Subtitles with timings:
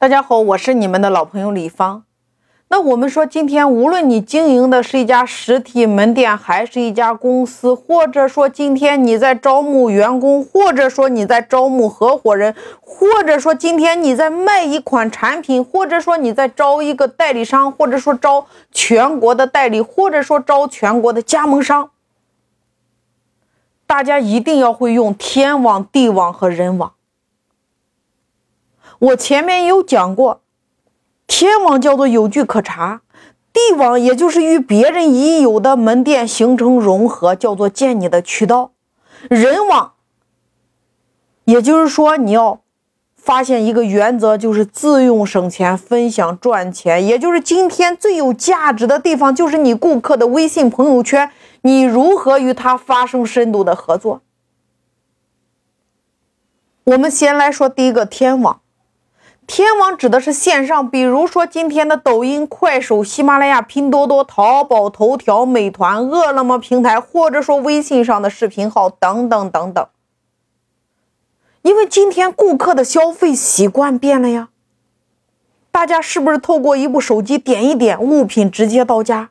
[0.00, 2.04] 大家好，我是你们的老朋友李芳。
[2.68, 21.90] 那我们说，今天无论你经营的是一家实体门店，还是一家公司，或者说今天你在招募员工，或者说你在招募合伙人，或者说今天你在卖一款产品，或者说你在招一个代理商，或者说招全国的代理，或者说招全国的加盟商，
[23.86, 26.94] 大家一定要会用天网、地网和人网。
[29.00, 30.42] 我前面有讲过，
[31.26, 33.00] 天网叫做有据可查，
[33.50, 38.72] 地网也就是与别人已有的门店形成融合，叫做建你的渠道。
[39.30, 39.94] 人网，
[41.44, 42.60] 也就是说你要
[43.16, 47.06] 发现一个原则，就是自用省钱，分享赚钱。
[47.06, 51.30] 也就是今天最有价值的地方，就是你顾客的微信朋友圈，
[51.62, 54.20] 你如何与他发生深度的合作？
[56.84, 58.60] 我们先来说第一个天网。
[59.52, 69.84] 天网指的是线上，比如说今天的抖音、快手、喜马拉雅、拼多多、淘宝、头条、美团、饿了么平台，或者说微信上的视频号等等等等。
[71.62, 74.50] 因为今天顾客的消费习惯变了呀，
[75.72, 79.30] 大家是不是透过一部手机点一点，物品直接到家？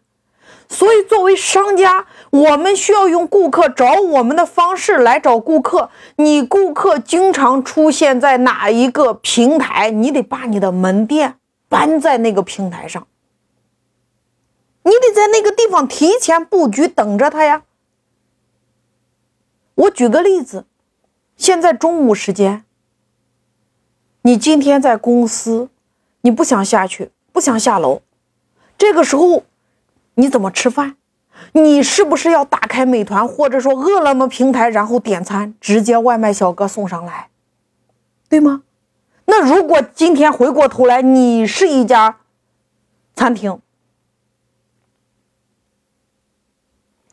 [0.72, 5.90] 所以，作为商家，我们需要用顾客找我们的方式来找顾客。
[6.18, 13.08] 你顾客经常出现在哪一个平台，你得把你的门店搬在那个平台上。
[14.84, 17.64] 你得在那个地方提前布局，等着他呀。
[19.74, 20.66] 我举个例子，
[21.36, 22.64] 现在中午时间，
[24.22, 25.70] 你今天在公司，
[26.22, 28.04] 你不想下去，不想下楼，
[28.78, 29.44] 这个时候。
[30.20, 30.98] 你怎么吃饭？
[31.54, 37.30] 你是不是要打开美团或者说饿了么平台，然后点餐，直接外卖小哥送上来，
[38.28, 38.64] 对吗？
[39.26, 42.18] 那如果今天回过头来，你是一家
[43.16, 43.60] 餐厅，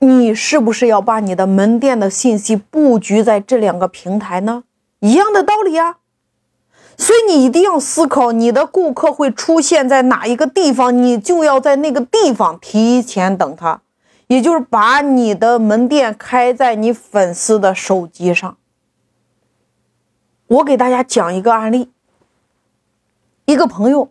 [0.00, 4.64] 你是不是要把你的门店的信息布局在这两个平台呢？
[4.98, 5.98] 一样的道理啊。
[6.98, 13.82] 所以你一定要思考，你的顾客会出现在哪一个地方，你就要在那个地方提前等他，
[14.28, 18.56] 也就是把你的门店开在你粉丝的手机上。
[20.46, 21.90] 我给大家讲一个案例：
[23.44, 24.10] 一个朋友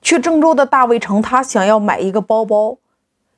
[0.00, 2.78] 去郑州的大卫城，他想要买一个包包，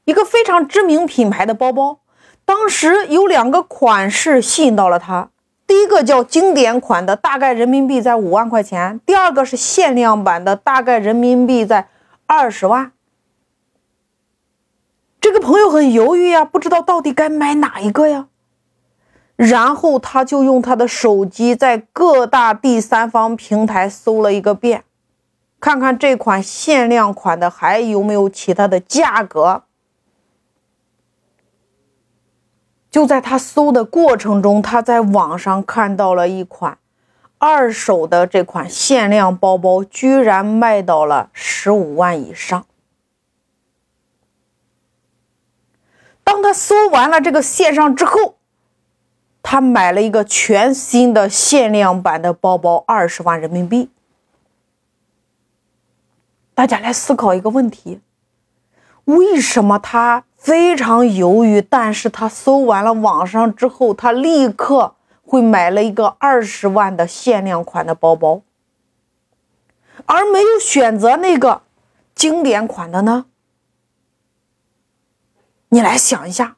[0.04, 2.00] 一个非常知名品牌的包包，
[2.44, 5.30] 当时有两个款式吸引到了他。
[5.70, 11.86] 第一个叫经典款的，大概人民币在五万块钱；第二个是限量版的，大概人民币在
[12.26, 12.90] 二十万。
[15.20, 18.26] 这个朋友很犹豫呀，不知道到底该买哪一个呀。
[19.36, 24.82] 然后他就用他的手机在各大第三方平台搜了一个遍，
[25.60, 29.62] 看看这款限量款的还有没有其他的价格。
[32.90, 36.76] 就在他搜的过程中，他在网上看到了一款
[37.38, 42.66] 二手的这款限量包包，居然卖到了十五万以上。
[46.24, 48.36] 当他搜完了这个线上之后，
[49.42, 53.90] 他买了一个全新的限量版的包包，二十万人民币。
[56.54, 58.00] 大家来思考一个问题：
[59.04, 60.24] 为什么他？
[60.40, 68.40] 非常犹豫，但是他搜完了网上之后，他立刻会买了一个二十万的限量款的包包，
[70.06, 71.60] 而没有选择那个
[72.14, 73.26] 经典款的呢？
[75.68, 76.56] 你来想一下，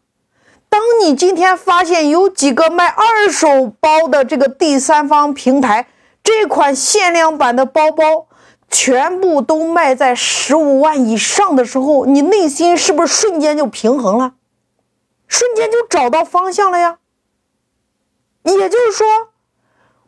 [0.69, 5.89] 当你今天发现有几个卖二手包的这个第三方平台，
[6.23, 8.29] 这款限量版的包包。
[8.73, 14.35] 全部都卖在十五万以上的时候，你内心是不是瞬间就平衡了？
[15.29, 16.99] 瞬间就找到方向了呀？
[18.43, 19.07] 也就是说，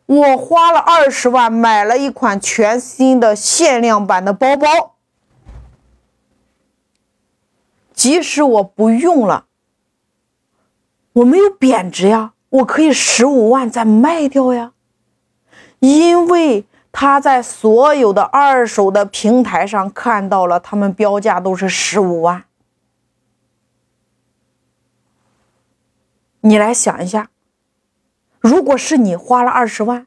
[0.07, 4.95] 我花了二十万买了一款全新的限量版的包包，
[7.93, 9.45] 即使我不用了，
[11.13, 14.72] 我没有贬值呀，我可以十五万再卖掉呀，
[15.81, 16.65] 因为。
[16.97, 22.45] 他在所有的二手的平台上看到了，他们标价都是十五万。
[26.43, 27.31] 你来想一下，
[28.39, 30.07] 如果是你花了二十万，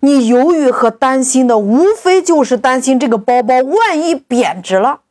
[0.00, 5.02] 你犹豫和担心的无非就是担心这个包包万一贬值了。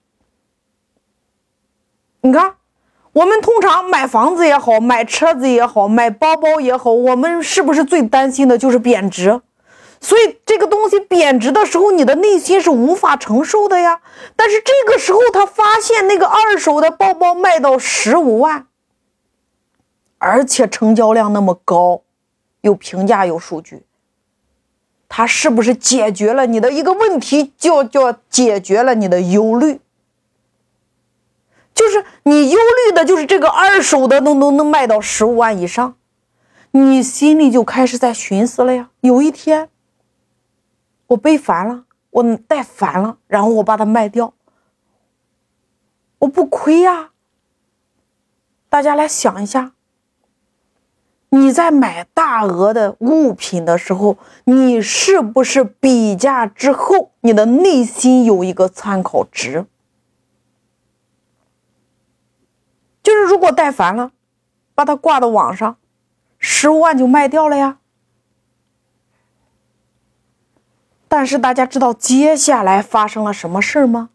[2.19, 2.55] 你看，
[3.13, 9.41] 我们通常买房子也好，买车子也好，买包包也好，我们是不是最担心的就是贬值？
[10.03, 14.01] 所以这个东西贬值的时候，你的内心是无法承受的呀。
[14.35, 18.67] 但是这个时候，他发现那个二手的包包卖到十五万，
[20.17, 22.01] 而且成交量那么高，
[22.59, 23.83] 有评价有数据，
[25.07, 27.53] 他是不是解决了你的一个问题？
[27.57, 29.79] 就叫解决了你的忧虑，
[31.73, 35.95] 就是你忧虑的就是这个二手的能能能卖到十五万以上，
[36.71, 38.89] 你心里就开始在寻思了呀。
[38.99, 39.69] 有一天。
[41.13, 44.33] 我背烦了，我带烦了，然后我把它卖掉，
[46.19, 47.11] 我不亏呀。
[48.69, 49.73] 大家来想一下，
[51.29, 59.65] 你在买大额的物品的时候，你是不是比价之后，你的内心有一个参考值？
[63.03, 64.11] 就是如果带烦了，
[64.73, 65.77] 把它挂到网上，
[66.39, 67.77] 十五万就卖掉了呀。
[71.15, 74.09] 但是大家知道接下来发生了什么事儿吗？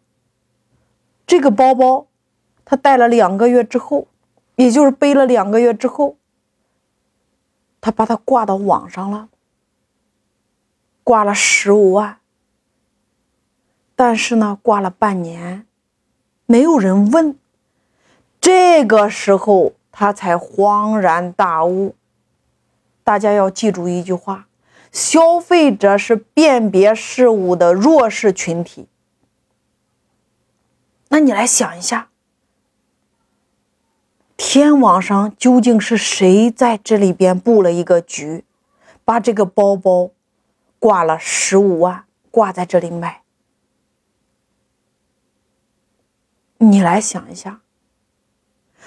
[1.28, 2.08] 这个包包，
[2.64, 4.08] 他带了两个月之后，
[4.56, 6.16] 也就是背了两个月之后，
[7.80, 9.28] 他把它挂到网上了，
[11.04, 12.18] 挂了十五万。
[13.94, 15.68] 但是呢，挂了半年，
[16.46, 17.38] 没有人问。
[18.40, 21.94] 这个时候他才恍然大悟。
[23.04, 24.47] 大家要记住一句话。
[24.90, 28.88] 消费者是辨别事物的弱势群体。
[31.08, 32.10] 那你来想一下，
[34.36, 38.44] 天网上究竟是谁在这里边布了一个局，
[39.04, 40.10] 把这个包包
[40.78, 43.22] 挂了十五万，挂在这里卖？
[46.58, 47.60] 你来想一下。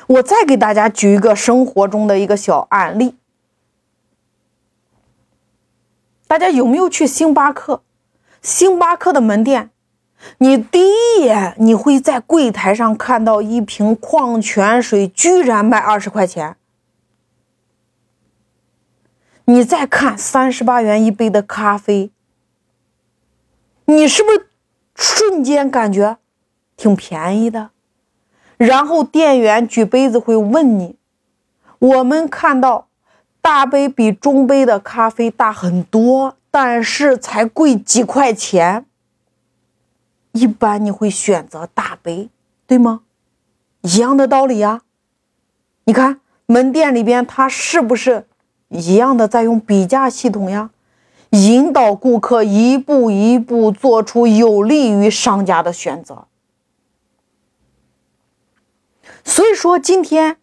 [0.08, 3.16] 我再给大家举一个生活中的一个小案例。
[6.32, 7.84] 大家有没有去星巴克？
[8.42, 9.70] 星巴克的门店，
[10.38, 16.56] 你第一眼你会在柜台上看到一瓶矿泉水，居然卖二十块钱。
[19.44, 22.14] 你再看三十八元一杯的咖啡，
[23.84, 24.48] 你是不是
[24.96, 26.18] 瞬间感觉
[26.78, 27.72] 挺便宜的？
[28.56, 30.96] 然后店员举杯子会问你
[31.80, 32.88] ：“我们看到。”
[33.42, 38.86] 大杯比中杯的咖啡大很多，但是才贵几块钱。
[40.34, 42.30] 一般你会选择大杯，
[42.68, 43.02] 对吗？
[43.82, 44.82] 一样的道理呀。
[45.86, 48.28] 你看门店里边，他是不是
[48.70, 50.70] 一样的在用比价系统呀？
[51.32, 56.28] 引导顾客一步一步做出有利于商家的选择。
[59.24, 60.38] 所以说今天。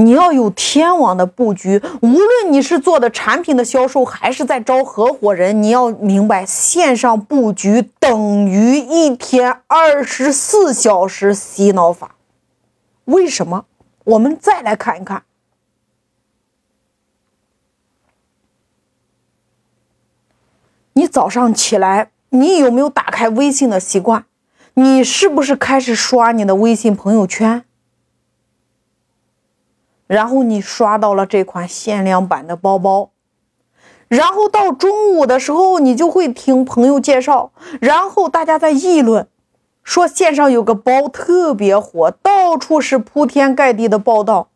[0.00, 12.14] 你要有天网的布局，无论你是做的产品的销售，还是在招合伙人，你要明白线上布局等于一天二十四小时洗脑法。
[13.06, 13.64] 为什么？
[14.04, 15.24] 我们再来看一看。
[20.92, 24.24] 你早上起来，你有没有打开微信的习惯？
[24.74, 27.64] 你是不是开始刷你的微信朋友圈？
[30.08, 33.10] 然后你刷到了这款限量版的包包，
[34.08, 39.28] 然后到中午的时候，你就会听朋友介绍，然后大家在议论，
[39.84, 44.48] 说线上有个包特别火，到处是铺天盖地的报道，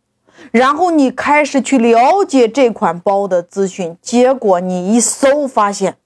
[0.51, 5.99] 然后你开始去了解这款包的资讯，结果你一搜发现，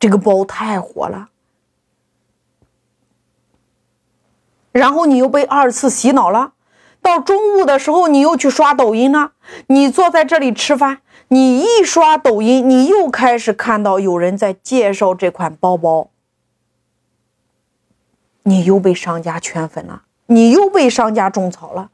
[0.00, 1.28] 这个包太火了，
[4.72, 6.54] 然后你又被二次洗脑了。
[7.02, 9.32] 到中午的时候，你又去刷抖音了。
[9.68, 16.08] 你坐在这里吃饭，你一刷抖音，你又开始看到有人在介绍这款包包，
[18.42, 21.90] 你又被商家圈粉了，你又被商家种草了。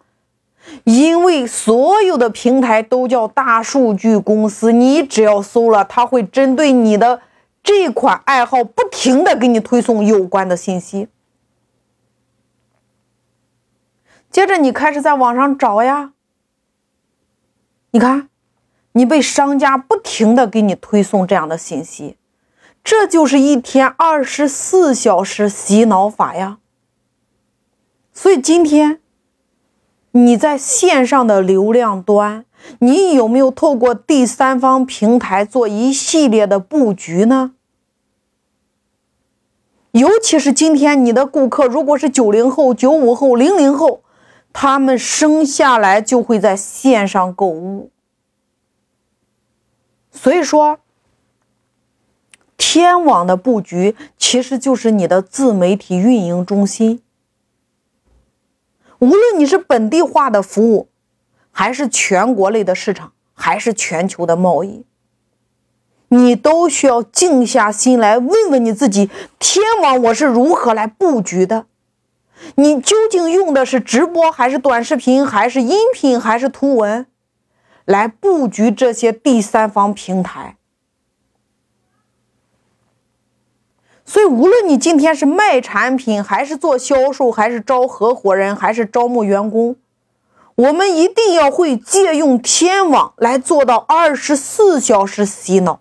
[0.83, 7.23] 因为所有的平台都叫大数据公司，你只要搜了，它会针对你的
[7.63, 11.07] 这款爱好，不停的给你推送有关的信息。
[14.37, 16.13] 接着你开始在网上找呀，
[17.93, 18.29] 你看，
[18.93, 22.19] 你被商家不停的给你推送这样的信息，
[22.85, 26.59] 这就是一天二十四小时洗脑法呀。
[28.13, 29.01] 所以今天
[30.11, 32.45] 你在线上的流量端，
[32.81, 37.55] 你有没有透过第三方平台做一系列的布局呢？
[39.93, 44.03] 尤其是今天你的顾客如果是九零后、九五后、零零后。
[44.59, 47.91] 他们生下来就会在线上购物，
[50.11, 50.81] 所以说，
[52.57, 57.03] 天网的布局其实就是你的自媒体运营中心。
[59.01, 60.89] 无论你是本地化的服务，
[61.51, 64.87] 还是全国类的市场，还是全球的贸易，
[66.09, 71.67] 你都需要静下心来问问你自己：天网我是如何来布局的？
[72.57, 77.07] 你究竟用的是直播，还是短视频，还是音频，还是图文，
[77.85, 80.57] 来布局这些第三方平台？
[84.05, 89.77] 所以，无论你今天是卖产品，还是做销售，还是招合伙人，还是招募员工，
[90.55, 95.81] 我们一定要会借用天网来做到二十四小时洗脑。